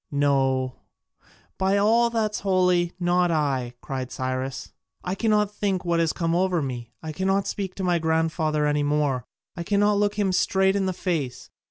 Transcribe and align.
"No, 0.09 0.77
by 1.59 1.77
all 1.77 2.09
that's 2.09 2.39
holy, 2.39 2.91
not 2.99 3.29
I!" 3.29 3.75
cried 3.81 4.11
Cyrus. 4.11 4.73
"I 5.03 5.13
cannot 5.13 5.53
think 5.53 5.85
what 5.85 5.99
has 5.99 6.11
come 6.11 6.33
over 6.33 6.59
me: 6.59 6.91
I 7.03 7.11
cannot 7.11 7.45
speak 7.45 7.75
to 7.75 7.83
my 7.83 7.99
grandfather 7.99 8.65
any 8.65 8.81
more; 8.81 9.25
I 9.55 9.61
cannot 9.61 9.97
look 9.99 10.15
him 10.15 10.31
straight 10.31 10.75
in 10.75 10.87
the 10.87 10.91
face. 10.93 11.51